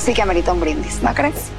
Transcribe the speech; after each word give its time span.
sí 0.00 0.14
que 0.14 0.22
amerita 0.22 0.52
un 0.52 0.60
brindis, 0.60 1.02
¿no 1.02 1.12
crees? 1.14 1.52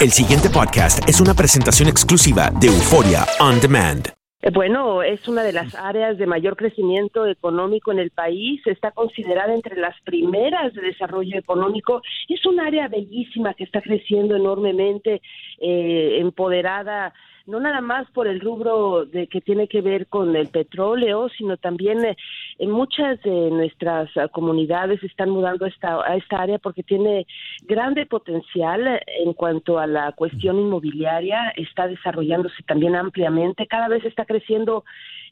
El 0.00 0.10
siguiente 0.10 0.50
podcast 0.50 1.08
es 1.08 1.20
una 1.20 1.34
presentación 1.34 1.88
exclusiva 1.88 2.50
de 2.60 2.66
Euforia 2.66 3.24
On 3.38 3.60
Demand. 3.60 4.08
Eh, 4.42 4.50
Bueno, 4.50 5.02
es 5.02 5.28
una 5.28 5.42
de 5.42 5.52
las 5.52 5.74
áreas 5.74 6.18
de 6.18 6.26
mayor 6.26 6.56
crecimiento 6.56 7.26
económico 7.26 7.92
en 7.92 7.98
el 7.98 8.10
país. 8.10 8.60
Está 8.66 8.90
considerada 8.90 9.54
entre 9.54 9.76
las 9.76 9.94
primeras 10.04 10.74
de 10.74 10.82
desarrollo 10.82 11.38
económico. 11.38 12.02
Es 12.28 12.44
un 12.46 12.58
área 12.58 12.88
bellísima 12.88 13.54
que 13.54 13.64
está 13.64 13.80
creciendo 13.80 14.36
enormemente, 14.36 15.20
eh, 15.60 16.16
empoderada 16.18 17.12
no 17.50 17.60
nada 17.60 17.80
más 17.80 18.10
por 18.12 18.26
el 18.26 18.40
rubro 18.40 19.04
de 19.04 19.26
que 19.26 19.40
tiene 19.40 19.68
que 19.68 19.80
ver 19.82 20.06
con 20.06 20.34
el 20.36 20.48
petróleo, 20.48 21.28
sino 21.36 21.56
también 21.56 22.04
eh, 22.04 22.16
en 22.58 22.70
muchas 22.70 23.20
de 23.22 23.50
nuestras 23.50 24.08
ah, 24.16 24.28
comunidades 24.28 25.02
están 25.02 25.30
mudando 25.30 25.64
a 25.64 25.68
esta, 25.68 26.00
a 26.02 26.16
esta 26.16 26.40
área 26.40 26.58
porque 26.58 26.82
tiene 26.82 27.26
grande 27.62 28.06
potencial 28.06 28.86
eh, 28.86 29.00
en 29.24 29.32
cuanto 29.32 29.78
a 29.78 29.86
la 29.86 30.12
cuestión 30.12 30.58
inmobiliaria, 30.58 31.50
está 31.56 31.88
desarrollándose 31.88 32.62
también 32.66 32.94
ampliamente, 32.94 33.66
cada 33.66 33.88
vez 33.88 34.04
está 34.04 34.24
creciendo 34.24 34.84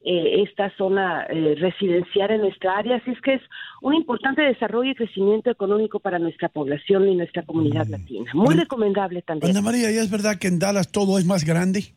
eh, 0.05 0.43
esta 0.43 0.71
zona 0.77 1.27
eh, 1.29 1.57
residencial 1.59 2.31
en 2.31 2.43
nuestra 2.43 2.79
área, 2.79 2.97
así 2.97 3.11
es 3.11 3.21
que 3.21 3.35
es 3.35 3.43
un 3.83 3.95
importante 3.95 4.43
desarrollo 4.43 4.93
y 4.93 4.95
crecimiento 4.95 5.51
económico 5.51 5.99
para 5.99 6.21
nuestra 6.21 6.49
población 6.49 7.09
y 7.09 7.17
nuestra 7.17 7.43
comunidad 7.43 7.87
latina. 7.89 8.31
Muy 8.33 8.55
recomendable 8.55 9.23
también. 9.23 9.51
Ana 9.51 9.61
María, 9.61 9.91
¿ya 9.91 10.01
es 10.01 10.11
verdad 10.11 10.39
que 10.39 10.47
en 10.49 10.61
Dallas 10.61 10.93
todo 10.93 11.19
es 11.19 11.27
más 11.27 11.45
grande? 11.45 11.95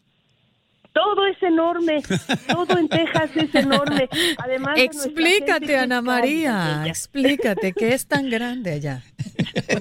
Todo 0.94 1.25
es 1.25 1.42
enorme, 1.42 2.02
todo 2.47 2.78
en 2.78 2.89
Texas 2.89 3.31
es 3.36 3.56
enorme. 3.56 4.09
Además, 4.38 4.78
Explícate, 4.78 5.78
Ana 5.78 6.02
María, 6.02 6.84
explícate, 6.85 7.72
¿qué 7.72 7.94
es 7.94 8.06
tan 8.06 8.29
grande 8.29 8.74
allá? 8.74 9.02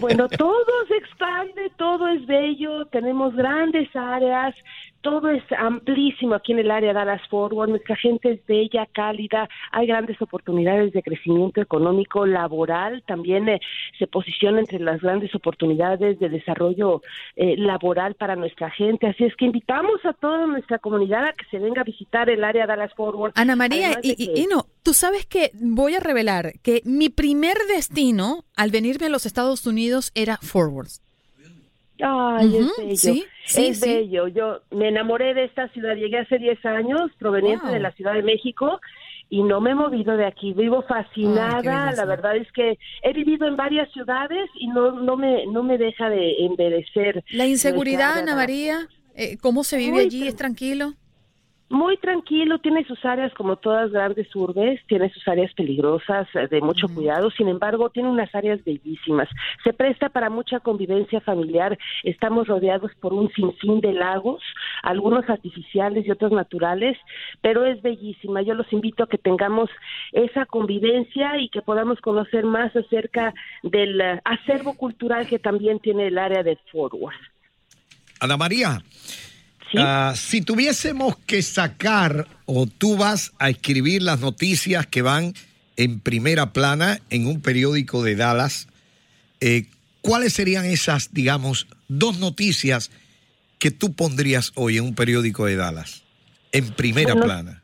Bueno, 0.00 0.28
todo 0.28 0.86
se 0.86 0.96
expande, 0.96 1.70
todo 1.76 2.08
es 2.08 2.24
bello, 2.26 2.86
tenemos 2.86 3.34
grandes 3.34 3.88
áreas, 3.94 4.54
todo 5.00 5.30
es 5.30 5.42
amplísimo 5.56 6.34
aquí 6.34 6.52
en 6.52 6.60
el 6.60 6.70
área 6.70 6.92
Dallas 6.92 7.26
Forward, 7.28 7.70
nuestra 7.70 7.96
gente 7.96 8.32
es 8.32 8.46
bella, 8.46 8.86
cálida, 8.92 9.48
hay 9.72 9.86
grandes 9.86 10.20
oportunidades 10.20 10.92
de 10.92 11.02
crecimiento 11.02 11.60
económico, 11.60 12.26
laboral, 12.26 13.02
también 13.06 13.48
eh, 13.48 13.60
se 13.98 14.06
posiciona 14.06 14.60
entre 14.60 14.78
las 14.78 15.00
grandes 15.00 15.34
oportunidades 15.34 16.18
de 16.18 16.28
desarrollo 16.28 17.02
eh, 17.36 17.56
laboral 17.56 18.14
para 18.14 18.36
nuestra 18.36 18.70
gente, 18.70 19.06
así 19.06 19.24
es 19.24 19.34
que 19.36 19.46
invitamos 19.46 20.04
a 20.04 20.12
toda 20.12 20.46
nuestra 20.46 20.78
comunidad 20.78 21.24
a 21.24 21.32
que 21.32 21.44
se 21.50 21.58
venga 21.58 21.80
a 21.80 21.84
visitar 21.84 22.28
el 22.28 22.44
área 22.44 22.66
Dallas 22.66 22.94
Forward. 22.94 23.32
Ana 23.36 23.56
María, 23.56 23.96
de 23.96 24.00
y, 24.02 24.42
y 24.42 24.46
no, 24.46 24.66
tú 24.82 24.92
sabes 24.92 25.26
que 25.26 25.50
voy 25.54 25.94
a 25.94 26.00
revelar 26.00 26.52
que 26.62 26.82
mi 26.84 27.08
primer 27.08 27.56
destino 27.68 28.44
al 28.56 28.70
venirme 28.70 29.06
a 29.06 29.10
los 29.10 29.26
Estados 29.26 29.66
Unidos 29.66 30.12
era 30.14 30.36
Forward. 30.38 30.90
Ay, 32.02 32.56
es 32.56 32.72
bello. 32.78 32.96
sí, 32.96 33.24
sí, 33.44 33.66
es 33.66 33.80
sí. 33.80 33.88
bello. 33.88 34.28
Yo 34.28 34.60
me 34.70 34.88
enamoré 34.88 35.34
de 35.34 35.44
esta 35.44 35.68
ciudad. 35.68 35.94
Llegué 35.96 36.18
hace 36.18 36.38
10 36.38 36.64
años, 36.66 37.10
proveniente 37.18 37.64
Wow. 37.66 37.74
de 37.74 37.80
la 37.80 37.92
Ciudad 37.92 38.14
de 38.14 38.22
México, 38.22 38.80
y 39.28 39.42
no 39.42 39.60
me 39.60 39.70
he 39.70 39.74
movido 39.74 40.16
de 40.16 40.26
aquí. 40.26 40.52
Vivo 40.54 40.82
fascinada. 40.82 41.92
la 41.92 42.04
verdad 42.04 42.36
es 42.36 42.50
que 42.52 42.78
he 43.02 43.12
vivido 43.12 43.46
en 43.46 43.56
varias 43.56 43.90
ciudades 43.92 44.48
y 44.58 44.68
no, 44.68 44.92
no, 44.92 45.16
me, 45.16 45.46
no 45.46 45.62
me 45.62 45.78
deja 45.78 46.08
de 46.10 46.44
envejecer. 46.44 47.22
La 47.30 47.46
inseguridad, 47.46 48.18
Ana. 48.18 48.34
María, 48.34 48.88
eh, 49.14 49.36
¿cómo 49.40 49.64
se 49.64 49.76
vive 49.76 50.00
allí? 50.00 50.26
¿Es 50.26 50.36
tranquilo? 50.36 50.94
Muy 51.70 51.96
tranquilo, 51.98 52.58
tiene 52.58 52.84
sus 52.84 53.04
áreas 53.04 53.32
como 53.34 53.54
todas 53.54 53.92
grandes 53.92 54.34
urbes, 54.34 54.80
tiene 54.88 55.08
sus 55.10 55.26
áreas 55.28 55.54
peligrosas 55.54 56.26
eh, 56.34 56.48
de 56.50 56.60
mucho 56.60 56.88
cuidado, 56.88 57.30
sin 57.30 57.46
embargo, 57.46 57.90
tiene 57.90 58.08
unas 58.08 58.34
áreas 58.34 58.62
bellísimas. 58.64 59.28
Se 59.62 59.72
presta 59.72 60.08
para 60.08 60.30
mucha 60.30 60.58
convivencia 60.58 61.20
familiar, 61.20 61.78
estamos 62.02 62.48
rodeados 62.48 62.90
por 63.00 63.12
un 63.14 63.30
sinfín 63.34 63.80
de 63.80 63.92
lagos, 63.92 64.42
algunos 64.82 65.30
artificiales 65.30 66.04
y 66.04 66.10
otros 66.10 66.32
naturales, 66.32 66.98
pero 67.40 67.64
es 67.64 67.80
bellísima. 67.82 68.42
Yo 68.42 68.54
los 68.54 68.72
invito 68.72 69.04
a 69.04 69.08
que 69.08 69.18
tengamos 69.18 69.70
esa 70.10 70.46
convivencia 70.46 71.38
y 71.38 71.50
que 71.50 71.62
podamos 71.62 72.00
conocer 72.00 72.44
más 72.46 72.74
acerca 72.74 73.32
del 73.62 74.00
eh, 74.00 74.20
acervo 74.24 74.74
cultural 74.74 75.28
que 75.28 75.38
también 75.38 75.78
tiene 75.78 76.08
el 76.08 76.18
área 76.18 76.42
de 76.42 76.58
Forward. 76.72 77.14
Ana 78.18 78.36
María, 78.36 78.82
Sí. 79.72 79.78
ah, 79.78 80.14
si 80.16 80.40
tuviésemos 80.42 81.16
que 81.26 81.42
sacar 81.42 82.26
o 82.46 82.66
tú 82.66 82.96
vas 82.96 83.32
a 83.38 83.50
escribir 83.50 84.02
las 84.02 84.20
noticias 84.20 84.86
que 84.86 85.02
van 85.02 85.34
en 85.76 86.00
primera 86.00 86.52
plana 86.52 87.00
en 87.10 87.26
un 87.26 87.40
periódico 87.40 88.02
de 88.02 88.16
Dallas, 88.16 88.66
eh, 89.40 89.66
¿cuáles 90.02 90.32
serían 90.32 90.64
esas, 90.64 91.10
digamos, 91.12 91.66
dos 91.88 92.18
noticias 92.18 92.90
que 93.58 93.70
tú 93.70 93.92
pondrías 93.94 94.52
hoy 94.56 94.78
en 94.78 94.84
un 94.84 94.94
periódico 94.94 95.46
de 95.46 95.56
Dallas? 95.56 96.02
En 96.52 96.68
primera 96.72 97.14
Bueno, 97.14 97.26
plana. 97.26 97.59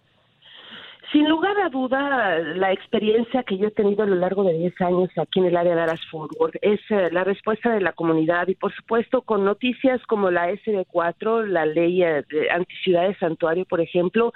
Sin 1.16 1.30
lugar 1.30 1.58
a 1.58 1.70
duda, 1.70 2.40
la 2.40 2.72
experiencia 2.72 3.42
que 3.42 3.56
yo 3.56 3.68
he 3.68 3.70
tenido 3.70 4.02
a 4.02 4.06
lo 4.06 4.16
largo 4.16 4.44
de 4.44 4.52
10 4.52 4.78
años 4.82 5.08
aquí 5.16 5.38
en 5.38 5.46
el 5.46 5.56
área 5.56 5.74
de 5.74 5.80
Dallas 5.80 6.04
Forward 6.10 6.58
es 6.60 6.78
eh, 6.90 7.08
la 7.10 7.24
respuesta 7.24 7.72
de 7.72 7.80
la 7.80 7.94
comunidad 7.94 8.48
y, 8.48 8.54
por 8.54 8.70
supuesto, 8.74 9.22
con 9.22 9.42
noticias 9.42 9.98
como 10.08 10.30
la 10.30 10.50
SB4, 10.50 11.46
la 11.46 11.64
ley 11.64 12.02
eh, 12.02 12.22
de 12.28 12.50
anticiudad 12.50 13.08
de 13.08 13.14
santuario, 13.14 13.64
por 13.64 13.80
ejemplo, 13.80 14.34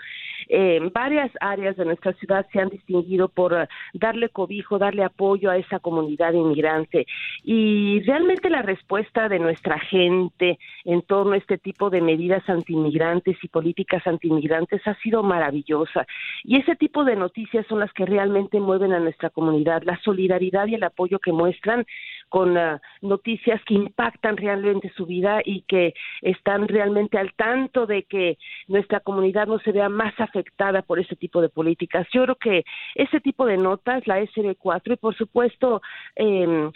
eh, 0.48 0.80
varias 0.92 1.30
áreas 1.40 1.76
de 1.76 1.84
nuestra 1.84 2.12
ciudad 2.14 2.46
se 2.52 2.60
han 2.60 2.68
distinguido 2.68 3.28
por 3.28 3.54
eh, 3.54 3.68
darle 3.94 4.28
cobijo, 4.28 4.78
darle 4.78 5.04
apoyo 5.04 5.50
a 5.50 5.56
esa 5.56 5.78
comunidad 5.78 6.32
inmigrante. 6.32 7.06
Y 7.44 8.00
realmente 8.00 8.50
la 8.50 8.62
respuesta 8.62 9.28
de 9.28 9.38
nuestra 9.38 9.78
gente 9.78 10.58
en 10.84 11.02
torno 11.02 11.32
a 11.32 11.36
este 11.36 11.58
tipo 11.58 11.90
de 11.90 12.00
medidas 12.00 12.48
antiinmigrantes 12.48 13.36
y 13.42 13.48
políticas 13.48 14.06
antiinmigrantes 14.06 14.86
ha 14.86 14.94
sido 14.96 15.22
maravillosa. 15.22 16.06
Y 16.44 16.56
ese 16.56 16.76
tipo 16.76 17.04
de 17.04 17.16
noticias 17.16 17.66
son 17.66 17.80
las 17.80 17.92
que 17.92 18.06
realmente 18.06 18.60
mueven 18.60 18.92
a 18.92 19.00
nuestra 19.00 19.30
comunidad, 19.30 19.82
la 19.84 20.00
solidaridad 20.02 20.66
y 20.66 20.74
el 20.74 20.84
apoyo 20.84 21.18
que 21.18 21.32
muestran 21.32 21.86
con 22.30 22.56
ah, 22.56 22.80
noticias 23.02 23.60
que 23.66 23.74
impactan 23.74 24.38
realmente 24.38 24.90
su 24.96 25.04
vida 25.04 25.40
y 25.44 25.62
que 25.62 25.92
están 26.22 26.66
realmente 26.68 27.18
al 27.18 27.34
tanto 27.34 27.86
de 27.86 28.04
que 28.04 28.38
nuestra 28.68 29.00
comunidad 29.00 29.46
no 29.48 29.58
se 29.58 29.72
vea 29.72 29.88
más 29.90 30.14
afectada 30.18 30.80
por 30.82 30.98
ese 30.98 31.16
tipo 31.16 31.42
de 31.42 31.48
políticas. 31.50 32.06
Yo 32.12 32.22
creo 32.24 32.36
que 32.36 32.64
ese 32.94 33.20
tipo 33.20 33.44
de 33.44 33.58
notas, 33.58 34.06
la 34.06 34.20
SB4 34.20 34.94
y 34.94 34.96
por 34.96 35.14
supuesto 35.16 35.82
el- 36.14 36.70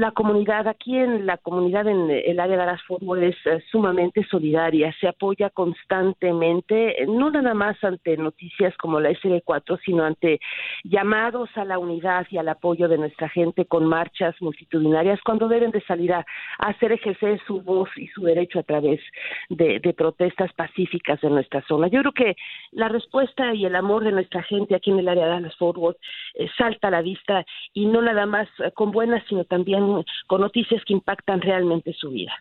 la 0.00 0.10
comunidad 0.10 0.66
aquí 0.68 0.96
en 0.98 1.26
la 1.26 1.38
comunidad 1.38 1.86
en 1.86 2.10
el 2.10 2.40
área 2.40 2.58
de 2.58 2.66
las 2.66 2.82
Fútbol 2.82 3.22
es 3.22 3.36
eh, 3.46 3.62
sumamente 3.70 4.24
solidaria, 4.24 4.92
se 5.00 5.08
apoya 5.08 5.48
constantemente, 5.50 6.96
no 7.06 7.30
nada 7.30 7.54
más 7.54 7.82
ante 7.84 8.16
noticias 8.16 8.76
como 8.78 8.98
la 9.00 9.10
SB4, 9.10 9.78
sino 9.84 10.04
ante 10.04 10.40
llamados 10.82 11.48
a 11.56 11.64
la 11.64 11.78
unidad 11.78 12.26
y 12.30 12.38
al 12.38 12.48
apoyo 12.48 12.88
de 12.88 12.98
nuestra 12.98 13.28
gente 13.28 13.64
con 13.66 13.86
marchas 13.86 14.23
multitudinarias 14.40 15.20
cuando 15.22 15.48
deben 15.48 15.70
de 15.70 15.80
salir 15.82 16.12
a, 16.12 16.24
hacer 16.58 16.92
ejercer 16.92 17.40
su 17.46 17.60
voz 17.60 17.88
y 17.96 18.06
su 18.08 18.22
derecho 18.22 18.60
a 18.60 18.62
través 18.62 19.00
de, 19.48 19.80
protestas 19.96 20.52
pacíficas 20.54 21.22
en 21.22 21.34
nuestra 21.34 21.64
zona. 21.66 21.88
Yo 21.88 22.00
creo 22.00 22.12
que 22.12 22.36
la 22.72 22.88
respuesta 22.88 23.54
y 23.54 23.64
el 23.64 23.76
amor 23.76 24.04
de 24.04 24.12
nuestra 24.12 24.42
gente 24.42 24.74
aquí 24.74 24.90
en 24.90 24.98
el 24.98 25.08
área 25.08 25.24
de 25.24 25.30
Dallas 25.30 25.56
Fort 25.56 25.96
eh, 26.34 26.48
salta 26.56 26.88
a 26.88 26.90
la 26.90 27.02
vista 27.02 27.44
y 27.72 27.86
no 27.86 28.02
nada 28.02 28.26
más 28.26 28.48
eh, 28.58 28.70
con 28.74 28.90
buenas, 28.90 29.22
sino 29.28 29.44
también 29.44 29.82
con 30.26 30.40
noticias 30.40 30.82
que 30.84 30.92
impactan 30.94 31.40
realmente 31.40 31.92
su 31.92 32.10
vida. 32.10 32.32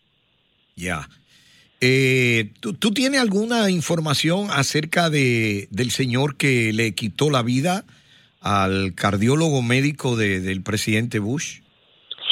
Ya. 0.76 1.08
Eh, 1.82 2.54
¿tú, 2.62 2.94
tienes 2.94 3.20
alguna 3.20 3.70
información 3.70 4.48
acerca 4.50 5.10
de, 5.10 5.68
del 5.70 5.92
señor 5.92 6.38
que 6.38 6.72
le 6.72 6.96
quitó 6.96 7.30
la 7.30 7.44
vida 7.44 7.84
al 8.40 8.94
cardiólogo 8.96 9.62
médico 9.62 10.16
del 10.16 10.62
presidente 10.64 11.20
Bush? 11.20 11.62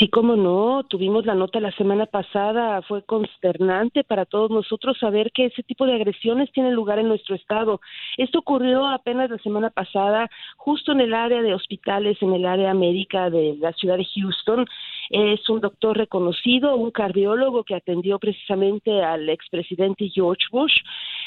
Sí, 0.01 0.07
cómo 0.07 0.35
no, 0.35 0.83
tuvimos 0.89 1.27
la 1.27 1.35
nota 1.35 1.59
la 1.59 1.71
semana 1.73 2.07
pasada, 2.07 2.81
fue 2.81 3.03
consternante 3.03 4.03
para 4.03 4.25
todos 4.25 4.49
nosotros 4.49 4.97
saber 4.97 5.31
que 5.31 5.45
ese 5.45 5.61
tipo 5.61 5.85
de 5.85 5.93
agresiones 5.93 6.51
tienen 6.53 6.73
lugar 6.73 6.97
en 6.97 7.07
nuestro 7.07 7.35
estado. 7.35 7.81
Esto 8.17 8.39
ocurrió 8.39 8.87
apenas 8.87 9.29
la 9.29 9.37
semana 9.37 9.69
pasada, 9.69 10.27
justo 10.57 10.91
en 10.91 11.01
el 11.01 11.13
área 11.13 11.43
de 11.43 11.53
hospitales, 11.53 12.17
en 12.23 12.33
el 12.33 12.47
área 12.47 12.73
médica 12.73 13.29
de 13.29 13.55
la 13.59 13.73
ciudad 13.73 13.97
de 13.97 14.07
Houston. 14.15 14.65
Es 15.11 15.47
un 15.51 15.61
doctor 15.61 15.95
reconocido, 15.95 16.75
un 16.77 16.89
cardiólogo 16.89 17.63
que 17.63 17.75
atendió 17.75 18.17
precisamente 18.17 19.03
al 19.03 19.29
expresidente 19.29 20.09
George 20.09 20.45
Bush 20.51 20.77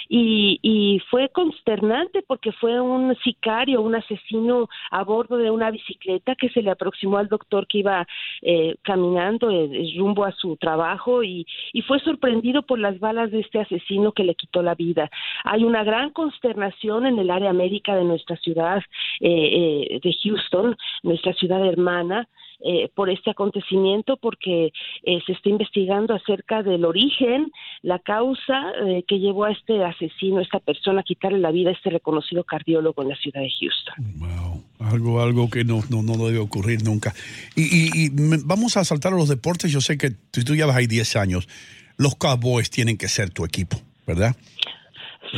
y, 0.09 0.59
y 0.63 1.01
fue 1.11 1.29
consternante 1.29 2.23
porque 2.27 2.53
fue 2.53 2.81
un 2.81 3.15
sicario, 3.25 3.81
un 3.81 3.95
asesino 3.95 4.69
a 4.91 5.05
bordo 5.05 5.37
de 5.37 5.51
una 5.51 5.71
bicicleta 5.71 6.35
que 6.35 6.49
se 6.51 6.63
le 6.63 6.71
aproximó 6.71 7.19
al 7.19 7.29
doctor 7.29 7.67
que 7.67 7.79
iba 7.79 8.07
eh, 8.43 8.77
caminando 8.83 9.51
eh, 9.51 9.95
rumbo 9.97 10.25
a 10.25 10.33
su 10.33 10.57
trabajo 10.57 11.23
y, 11.23 11.47
y 11.73 11.83
fue 11.83 12.01
sorprendido 12.01 12.63
por 12.63 12.79
las 12.79 12.99
balas 12.99 13.31
de 13.31 13.41
este 13.41 13.61
asesino 13.61 14.13
que 14.13 14.25
le 14.25 14.35
quitó 14.35 14.63
la 14.63 14.75
vida. 14.75 15.11
Hay 15.45 15.65
una 15.65 15.85
gran 15.85 16.11
consternación 16.11 17.07
en 17.07 17.19
el 17.19 17.31
área 17.31 17.53
médica 17.53 17.95
de 17.97 18.05
nuestra 18.05 18.37
ciudad 18.37 18.83
eh, 19.21 20.01
de 20.03 20.17
Houston, 20.23 20.77
nuestra 21.03 21.33
ciudad 21.35 21.65
hermana, 21.67 22.29
eh, 22.67 22.89
por 22.95 23.11
este 23.11 23.31
acontecimiento 23.31 24.17
porque 24.17 24.73
eh, 25.03 25.19
se 25.27 25.33
está 25.33 25.51
investigando 25.51 26.15
acerca 26.15 26.63
del 26.63 26.87
origen, 26.87 27.53
la 27.83 27.99
causa 27.99 28.73
eh, 28.87 29.05
que 29.07 29.19
llevó 29.19 29.45
a 29.45 29.51
este 29.51 29.85
asesino, 29.95 30.41
esta 30.41 30.61
persona 30.61 31.03
quitarle 31.03 31.39
la 31.39 31.51
vida 31.51 31.71
a 31.71 31.73
este 31.73 31.91
reconocido 31.91 32.45
cardiólogo 32.45 33.03
en 33.03 33.09
la 33.09 33.17
ciudad 33.17 33.41
de 33.41 33.51
Houston. 33.51 34.19
Wow, 34.19 34.65
algo, 34.81 35.23
algo 35.23 35.51
que 35.51 35.65
no, 35.65 35.83
no, 35.89 36.03
no 36.03 36.17
debe 36.27 36.39
ocurrir 36.39 36.83
nunca. 36.85 37.15
Y, 37.57 38.07
y, 38.07 38.11
vamos 38.45 38.77
a 38.77 38.85
saltar 38.85 39.13
a 39.13 39.17
los 39.17 39.29
deportes. 39.29 39.73
Yo 39.73 39.81
sé 39.81 39.97
que 39.97 40.11
tú, 40.11 40.45
tú 40.45 40.55
llevas 40.55 40.77
ahí 40.77 40.87
10 40.87 41.17
años. 41.17 41.49
Los 41.97 42.17
Cowboys 42.17 42.71
tienen 42.71 42.97
que 42.97 43.09
ser 43.09 43.31
tu 43.31 43.45
equipo, 43.45 43.81
¿verdad? 44.07 44.37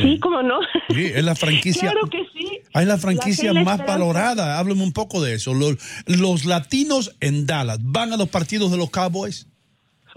Sí, 0.01 0.19
cómo 0.19 0.41
no. 0.43 0.59
Sí, 0.89 1.05
es 1.05 1.23
la 1.23 1.35
franquicia. 1.35 1.91
claro 1.91 2.07
que 2.09 2.23
sí. 2.33 2.59
Es 2.73 2.85
la 2.85 2.97
franquicia 2.97 3.53
más 3.53 3.79
valorada. 3.85 4.59
Háblame 4.59 4.83
un 4.83 4.93
poco 4.93 5.21
de 5.21 5.33
eso. 5.33 5.53
Los, 5.53 5.77
los, 6.05 6.45
latinos 6.45 7.15
en 7.19 7.45
Dallas, 7.45 7.79
¿van 7.81 8.13
a 8.13 8.17
los 8.17 8.29
partidos 8.29 8.71
de 8.71 8.77
los 8.77 8.89
Cowboys? 8.89 9.46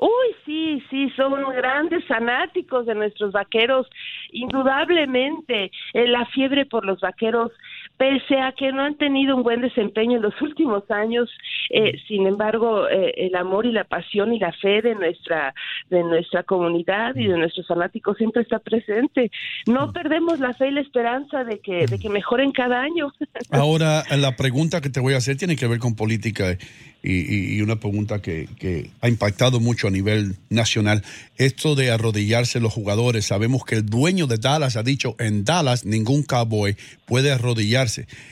Uy, 0.00 0.34
sí, 0.46 0.82
sí, 0.88 1.10
son 1.10 1.42
grandes 1.54 2.06
fanáticos 2.06 2.86
de 2.86 2.94
nuestros 2.94 3.32
vaqueros. 3.32 3.86
Indudablemente, 4.32 5.70
eh, 5.92 6.08
la 6.08 6.24
fiebre 6.26 6.64
por 6.64 6.86
los 6.86 7.00
vaqueros 7.00 7.52
pese 8.00 8.40
a 8.40 8.52
que 8.52 8.72
no 8.72 8.80
han 8.82 8.96
tenido 8.96 9.36
un 9.36 9.42
buen 9.42 9.60
desempeño 9.60 10.16
en 10.16 10.22
los 10.22 10.32
últimos 10.40 10.90
años, 10.90 11.28
eh, 11.68 12.00
sin 12.08 12.26
embargo, 12.26 12.88
eh, 12.88 13.12
el 13.14 13.34
amor 13.36 13.66
y 13.66 13.72
la 13.72 13.84
pasión 13.84 14.32
y 14.32 14.38
la 14.38 14.52
fe 14.52 14.80
de 14.80 14.94
nuestra 14.94 15.54
de 15.90 16.02
nuestra 16.02 16.42
comunidad 16.44 17.14
y 17.14 17.26
de 17.26 17.36
nuestros 17.36 17.66
fanáticos 17.66 18.16
siempre 18.16 18.40
está 18.40 18.58
presente. 18.58 19.30
No 19.66 19.92
perdemos 19.92 20.40
la 20.40 20.54
fe 20.54 20.68
y 20.68 20.70
la 20.70 20.80
esperanza 20.80 21.44
de 21.44 21.58
que 21.58 21.86
de 21.86 21.98
que 21.98 22.08
mejoren 22.08 22.52
cada 22.52 22.80
año. 22.80 23.12
Ahora, 23.50 24.02
la 24.16 24.34
pregunta 24.34 24.80
que 24.80 24.88
te 24.88 25.00
voy 25.00 25.12
a 25.12 25.18
hacer 25.18 25.36
tiene 25.36 25.56
que 25.56 25.66
ver 25.66 25.78
con 25.78 25.94
política 25.94 26.56
y, 27.02 27.60
una 27.62 27.76
pregunta 27.76 28.20
que, 28.20 28.46
que, 28.58 28.90
ha 29.00 29.08
impactado 29.08 29.58
mucho 29.58 29.88
a 29.88 29.90
nivel 29.90 30.36
nacional. 30.50 31.02
Esto 31.36 31.74
de 31.74 31.90
arrodillarse 31.90 32.60
los 32.60 32.72
jugadores, 32.72 33.26
sabemos 33.26 33.64
que 33.64 33.76
el 33.76 33.86
dueño 33.86 34.26
de 34.26 34.36
Dallas 34.36 34.76
ha 34.76 34.82
dicho 34.82 35.16
en 35.18 35.44
Dallas 35.44 35.86
ningún 35.86 36.22
cowboy 36.22 36.76
puede 37.06 37.32
arrodillarse. 37.32 37.89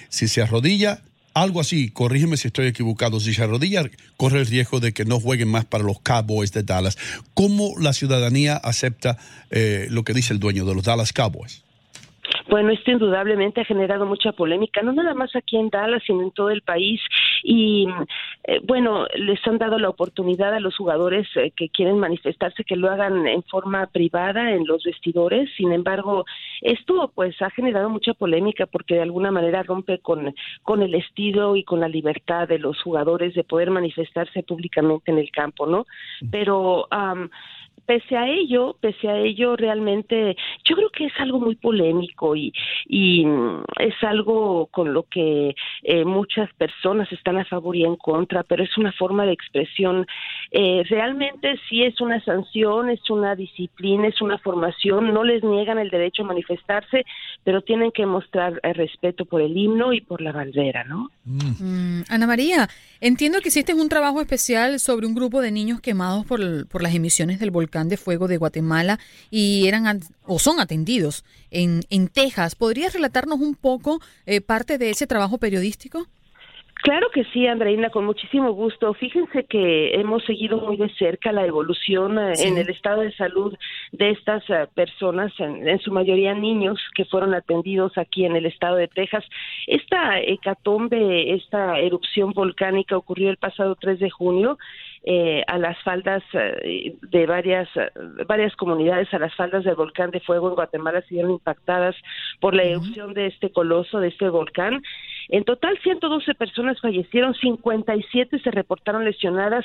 Si 0.08 0.28
se 0.28 0.43
arrodilla, 0.43 1.02
algo 1.34 1.60
así, 1.60 1.90
corrígeme 1.90 2.37
si 2.37 2.49
estoy 2.49 2.66
equivocado, 2.66 3.20
si 3.20 3.32
se 3.34 3.43
arrodilla, 3.43 3.88
corre 4.16 4.40
el 4.40 4.46
riesgo 4.46 4.81
de 4.81 4.93
que 4.93 5.05
no 5.05 5.20
jueguen 5.20 5.49
más 5.49 5.64
para 5.64 5.84
los 5.84 6.00
Cowboys 6.00 6.52
de 6.52 6.62
Dallas. 6.62 6.99
¿Cómo 7.34 7.75
la 7.78 7.93
ciudadanía 7.93 8.56
acepta 8.56 9.19
eh, 9.50 9.87
lo 9.90 10.05
que 10.05 10.14
dice 10.14 10.32
el 10.32 10.40
dueño 10.40 10.64
de 10.64 10.75
los 10.75 10.84
Dallas 10.84 11.12
Cowboys? 11.12 11.62
Bueno, 12.48 12.70
esto 12.70 12.90
indudablemente 12.90 13.60
ha 13.60 13.64
generado 13.64 14.06
mucha 14.06 14.32
polémica, 14.32 14.82
no 14.82 14.92
nada 14.92 15.14
más 15.14 15.34
aquí 15.36 15.56
en 15.56 15.69
Dallas, 15.69 16.02
sino 16.06 16.22
en 16.22 16.30
todo 16.30 16.50
el 16.50 16.62
país. 16.62 17.00
Y 17.42 17.86
eh, 18.44 18.60
bueno, 18.64 19.06
les 19.14 19.38
han 19.46 19.58
dado 19.58 19.78
la 19.78 19.88
oportunidad 19.88 20.54
a 20.54 20.60
los 20.60 20.76
jugadores 20.76 21.26
eh, 21.36 21.52
que 21.54 21.69
quieren 21.69 21.98
manifestarse 21.98 22.64
que 22.64 22.76
lo 22.76 22.90
hagan 22.90 23.26
en 23.26 23.42
forma 23.44 23.86
privada 23.86 24.52
en 24.52 24.66
los 24.66 24.82
vestidores. 24.82 25.50
Sin 25.56 25.72
embargo, 25.72 26.25
esto 26.62 27.12
pues 27.14 27.40
ha 27.42 27.50
generado 27.50 27.90
mucha 27.90 28.14
polémica 28.14 28.66
porque 28.66 28.94
de 28.94 29.02
alguna 29.02 29.30
manera 29.30 29.62
rompe 29.62 29.98
con, 29.98 30.34
con 30.62 30.82
el 30.82 30.94
estilo 30.94 31.56
y 31.56 31.64
con 31.64 31.80
la 31.80 31.88
libertad 31.88 32.48
de 32.48 32.58
los 32.58 32.80
jugadores 32.82 33.34
de 33.34 33.44
poder 33.44 33.70
manifestarse 33.70 34.42
públicamente 34.42 35.10
en 35.10 35.19
el 35.19 35.30
campo, 35.30 35.66
¿no? 35.66 35.86
Pero 36.30 36.88
pese 37.88 38.16
a 38.16 38.28
ello, 38.28 38.76
pese 38.80 39.08
a 39.08 39.16
ello, 39.16 39.56
realmente 39.56 40.36
yo 40.68 40.76
creo 40.76 40.90
que 40.90 41.06
es 41.06 41.12
algo 41.18 41.40
muy 41.40 41.56
polémico 41.56 42.36
y, 42.36 42.52
y 42.86 43.24
mm, 43.24 43.64
es 43.78 43.94
algo 44.02 44.66
con 44.66 44.92
lo 44.92 45.04
que 45.04 45.54
eh, 45.82 46.04
muchas 46.04 46.52
personas 46.54 47.10
están 47.12 47.38
a 47.38 47.44
favor 47.44 47.74
y 47.74 47.84
en 47.84 47.96
contra, 47.96 48.42
pero 48.42 48.62
es 48.62 48.76
una 48.76 48.92
forma 48.92 49.24
de 49.24 49.32
expresión. 49.32 50.06
Eh, 50.50 50.82
realmente 50.88 51.56
sí 51.68 51.82
es 51.82 52.00
una 52.00 52.24
sanción, 52.24 52.88
es 52.88 53.10
una 53.10 53.34
disciplina, 53.34 54.08
es 54.08 54.20
una 54.22 54.38
formación, 54.38 55.12
no 55.12 55.22
les 55.22 55.44
niegan 55.44 55.78
el 55.78 55.90
derecho 55.90 56.22
a 56.22 56.26
manifestarse, 56.26 57.04
pero 57.44 57.60
tienen 57.60 57.92
que 57.92 58.06
mostrar 58.06 58.58
el 58.62 58.74
respeto 58.74 59.26
por 59.26 59.42
el 59.42 59.56
himno 59.56 59.92
y 59.92 60.00
por 60.00 60.22
la 60.22 60.32
bandera, 60.32 60.84
¿no? 60.84 61.10
Mm, 61.24 62.02
Ana 62.08 62.26
María, 62.26 62.68
entiendo 63.00 63.40
que 63.40 63.48
hiciste 63.48 63.74
un 63.74 63.90
trabajo 63.90 64.22
especial 64.22 64.80
sobre 64.80 65.06
un 65.06 65.14
grupo 65.14 65.42
de 65.42 65.50
niños 65.50 65.80
quemados 65.80 66.24
por, 66.24 66.66
por 66.68 66.82
las 66.82 66.94
emisiones 66.94 67.40
del 67.40 67.50
volcán 67.50 67.88
de 67.88 67.99
Fuego 67.99 68.26
de 68.26 68.38
Guatemala 68.38 68.99
y 69.30 69.66
eran 69.68 70.00
o 70.25 70.38
son 70.38 70.61
atendidos 70.61 71.25
en, 71.50 71.80
en 71.90 72.08
Texas. 72.08 72.54
¿Podrías 72.54 72.94
relatarnos 72.94 73.40
un 73.40 73.54
poco 73.54 74.00
eh, 74.26 74.40
parte 74.40 74.78
de 74.78 74.90
ese 74.90 75.06
trabajo 75.06 75.38
periodístico? 75.38 76.06
Claro 76.82 77.08
que 77.12 77.25
sí, 77.32 77.47
Andreina, 77.47 77.90
con 77.90 78.04
muchísimo 78.04 78.52
gusto. 78.52 78.94
Fíjense 78.94 79.44
que 79.44 79.94
hemos 79.94 80.25
seguido 80.25 80.58
muy 80.61 80.76
de 80.76 80.88
cerca 80.94 81.32
la 81.32 81.44
evolución 81.44 82.18
eh, 82.18 82.35
en 82.38 82.56
el 82.56 82.70
estado 82.70 83.00
de 83.00 83.12
salud 83.12 83.56
de 83.90 84.11
estas 84.11 84.49
eh, 84.49 84.68
personas, 84.75 85.32
en, 85.38 85.78
su 85.80 85.90
mayoría 85.90 86.35
niños 86.35 86.78
que 86.94 87.04
fueron 87.04 87.35
atendidos 87.35 87.99
aquí 87.99 88.25
en 88.25 88.37
el 88.37 88.47
estado 88.47 88.76
de 88.76 88.87
Texas. 88.87 89.25
Esta 89.66 90.20
hecatombe, 90.20 91.35
esta 91.35 91.80
erupción 91.80 92.32
volcánica 92.32 92.97
ocurrió 92.97 93.30
el 93.30 93.38
pasado 93.38 93.75
3 93.75 93.99
de 93.99 94.11
junio 94.11 94.56
eh, 95.05 95.43
a 95.47 95.59
las 95.59 95.81
faldas 95.83 96.23
eh, 96.33 96.95
de 97.02 97.26
varias 97.26 97.69
varias 98.26 98.55
comunidades 98.57 99.12
a 99.14 99.19
las 99.19 99.35
faldas 99.35 99.64
del 99.64 99.75
volcán 99.75 100.11
de 100.11 100.21
fuego 100.21 100.49
en 100.49 100.55
Guatemala 100.55 101.02
se 101.02 101.14
vieron 101.14 101.33
impactadas 101.33 101.95
por 102.40 102.55
la 102.55 102.64
erupción 102.64 103.14
de 103.14 103.26
este 103.26 103.50
coloso 103.50 104.00
de 104.00 104.09
este 104.09 104.28
volcán. 104.28 104.83
En 105.28 105.45
total 105.45 105.78
112 105.83 106.35
personas 106.35 106.81
fallecieron 106.81 107.35
57 107.35 108.38
se 108.38 108.50
reportaron 108.50 109.05
lesionadas 109.05 109.64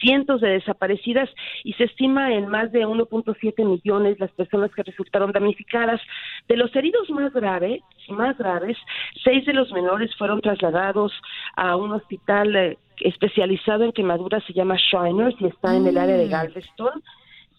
cientos 0.00 0.40
de 0.40 0.50
desaparecidas 0.50 1.30
y 1.62 1.72
se 1.74 1.84
estima 1.84 2.32
en 2.32 2.48
más 2.48 2.72
de 2.72 2.86
1.7 2.86 3.64
millones 3.64 4.18
las 4.18 4.32
personas 4.32 4.72
que 4.74 4.82
resultaron 4.82 5.32
damnificadas. 5.32 6.00
De 6.48 6.56
los 6.56 6.74
heridos 6.74 7.08
más 7.10 7.32
graves 7.32 7.80
más 8.08 8.36
graves 8.36 8.76
seis 9.22 9.46
de 9.46 9.54
los 9.54 9.72
menores 9.72 10.14
fueron 10.16 10.40
trasladados 10.40 11.12
a 11.56 11.76
un 11.76 11.92
hospital 11.92 12.54
eh, 12.54 12.78
especializado 13.00 13.84
en 13.84 13.92
quemaduras 13.92 14.42
se 14.46 14.52
llama 14.52 14.76
Shriners 14.76 15.36
y 15.40 15.46
está 15.46 15.76
en 15.76 15.86
el 15.86 15.98
área 15.98 16.16
de 16.16 16.26
mm. 16.26 16.30
Galveston. 16.30 17.02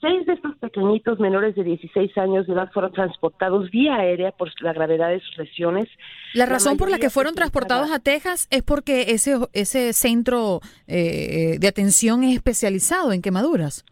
Seis 0.01 0.25
de 0.25 0.33
estos 0.33 0.55
pequeñitos 0.57 1.19
menores 1.19 1.55
de 1.55 1.63
16 1.63 2.17
años 2.17 2.45
de 2.45 2.53
edad 2.53 2.69
fueron 2.73 2.91
transportados 2.91 3.71
vía 3.71 3.95
aérea 3.95 4.31
por 4.31 4.49
la 4.61 4.73
gravedad 4.73 5.09
de 5.09 5.19
sus 5.21 5.37
lesiones. 5.37 5.87
La 6.33 6.45
razón 6.45 6.77
por 6.77 6.91
la 6.91 6.99
que 6.99 7.09
fueron 7.09 7.33
transportados 7.33 7.89
a 7.91 7.99
Texas 7.99 8.47
es 8.51 8.61
porque 8.61 9.13
ese, 9.13 9.37
ese 9.53 9.93
centro 9.93 10.59
eh, 10.87 11.57
de 11.59 11.67
atención 11.67 12.23
es 12.23 12.35
especializado 12.35 13.13
en 13.13 13.21
quemaduras. 13.21 13.85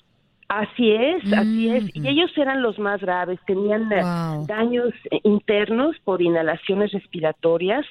Así 0.49 0.91
es, 0.91 1.33
así 1.33 1.69
es. 1.69 1.95
Y 1.95 2.01
mm. 2.01 2.05
ellos 2.05 2.31
eran 2.37 2.61
los 2.61 2.77
más 2.77 3.01
graves, 3.01 3.39
tenían 3.47 3.91
eh, 3.91 4.03
daños 4.45 4.93
internos 5.23 5.95
por 6.03 6.21
inhalaciones 6.21 6.91
respiratorias 6.91 7.85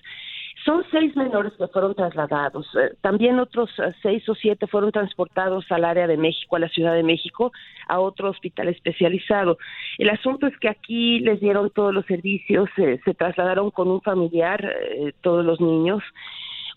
Son 0.65 0.85
seis 0.93 1.17
menores 1.17 1.53
que 1.59 1.67
fueron 1.67 1.95
trasladados. 1.95 2.67
Eh, 2.77 2.95
también 3.01 3.41
otros 3.41 3.71
eh, 3.79 3.93
seis 4.01 4.29
o 4.29 4.35
siete 4.35 4.67
fueron 4.69 4.93
transportados 4.93 5.65
al 5.71 5.85
área 5.85 6.07
de 6.07 6.17
México, 6.17 6.55
a 6.55 6.61
la 6.61 6.69
Ciudad 6.69 6.95
de 6.95 7.03
México, 7.03 7.53
a 7.89 7.99
otro 7.99 8.31
hospital 8.31 8.69
especializado. 8.69 9.59
El 9.99 10.11
asunto 10.11 10.47
es 10.47 10.57
que 10.59 10.69
aquí 10.69 11.19
les 11.21 11.41
dieron 11.41 11.71
todos 11.71 11.93
los 11.93 12.07
servicios, 12.07 12.69
eh, 12.77 13.01
se 13.05 13.15
trasladaron 13.15 13.71
con 13.73 13.89
un 13.89 14.01
familiar, 14.03 14.73
todos 15.21 15.45
los 15.45 15.61
niños. 15.61 16.03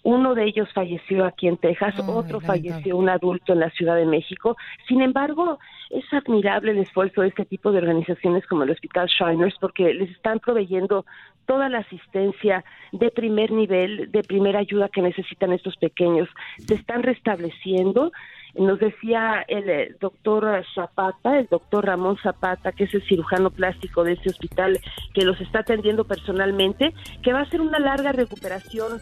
Uno 0.06 0.36
de 0.36 0.44
ellos 0.44 0.72
falleció 0.72 1.26
aquí 1.26 1.48
en 1.48 1.58
Texas, 1.58 1.96
otro 2.08 2.40
falleció 2.40 2.96
un 2.96 3.10
adulto 3.10 3.54
en 3.54 3.60
la 3.60 3.72
Ciudad 3.72 3.96
de 3.96 4.06
México. 4.06 4.56
Sin 4.88 5.02
embargo, 5.02 5.58
es 5.90 6.06
admirable 6.14 6.74
el 6.74 6.78
esfuerzo 6.78 7.22
de 7.22 7.30
este 7.30 7.44
tipo 7.44 7.72
de 7.72 7.80
organizaciones 7.80 8.46
como 8.46 8.62
el 8.62 8.70
Hospital 8.70 9.08
Shriners 9.08 9.56
porque 9.60 9.96
les 9.96 10.12
están 10.12 10.40
proveyendo 10.40 11.08
toda 11.48 11.70
la 11.70 11.80
asistencia 11.80 12.64
de 12.92 13.10
primer 13.10 13.50
nivel, 13.50 14.12
de 14.12 14.22
primera 14.22 14.60
ayuda 14.60 14.90
que 14.90 15.02
necesitan 15.02 15.52
estos 15.54 15.76
pequeños. 15.78 16.30
Se 16.60 16.76
están 16.76 17.02
restableciendo. 17.02 18.12
Nos 18.54 18.80
decía 18.80 19.44
el 19.48 19.68
eh, 19.68 19.96
doctor 20.00 20.64
Zapata, 20.76 21.40
el 21.40 21.48
doctor 21.48 21.84
Ramón 21.84 22.18
Zapata, 22.22 22.74
que 22.74 22.84
es 22.84 22.94
el 22.94 23.02
cirujano 23.08 23.50
plástico 23.50 24.04
de 24.04 24.14
ese 24.14 24.30
hospital, 24.30 24.80
que 25.16 25.26
los 25.26 25.42
está 25.42 25.62
atendiendo 25.62 26.04
personalmente, 26.04 26.94
que 27.24 27.34
va 27.34 27.42
a 27.42 27.50
ser 27.50 27.60
una 27.60 27.80
larga 27.80 28.12
recuperación 28.12 29.02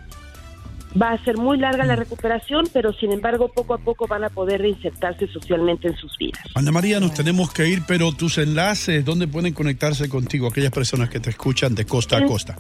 Va 1.00 1.12
a 1.12 1.24
ser 1.24 1.38
muy 1.38 1.58
larga 1.58 1.86
la 1.86 1.96
recuperación, 1.96 2.66
pero 2.72 2.94
sin 2.94 3.12
embargo 3.12 3.52
poco 3.52 3.74
a 3.74 3.78
poco 3.80 4.08
van 4.08 4.24
a 4.24 4.30
poder 4.30 4.62
reinsertarse 4.62 5.28
socialmente 5.28 5.88
en 5.88 5.96
sus 5.96 6.16
vidas. 6.18 6.44
Ana 6.56 6.72
María, 6.72 7.00
nos 7.00 7.14
tenemos 7.14 7.52
que 7.52 7.68
ir, 7.68 7.82
pero 7.88 8.12
tus 8.12 8.38
enlaces, 8.38 9.04
¿dónde 9.04 9.28
pueden 9.28 9.54
conectarse 9.54 10.08
contigo 10.08 10.48
aquellas 10.48 10.72
personas 10.72 11.10
que 11.10 11.20
te 11.20 11.32
escuchan 11.32 11.74
de 11.74 11.86
costa 11.86 12.18
a 12.18 12.26
costa? 12.26 12.58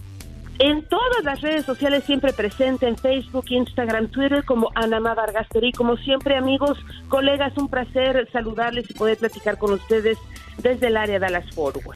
En 0.59 0.83
todas 0.87 1.23
las 1.23 1.41
redes 1.41 1.65
sociales 1.65 2.03
siempre 2.05 2.31
presente, 2.31 2.87
en 2.87 2.95
Facebook, 2.95 3.45
Instagram, 3.49 4.09
Twitter, 4.09 4.45
como 4.45 4.69
Anamá 4.75 5.13
Vargasterí. 5.15 5.71
Como 5.71 5.97
siempre, 5.97 6.37
amigos, 6.37 6.77
colegas, 7.09 7.57
un 7.57 7.67
placer 7.67 8.29
saludarles 8.31 8.89
y 8.89 8.93
poder 8.93 9.17
platicar 9.17 9.57
con 9.57 9.73
ustedes 9.73 10.17
desde 10.59 10.87
el 10.87 10.97
área 10.97 11.15
de 11.15 11.19
Dallas 11.19 11.53
Forward. 11.53 11.95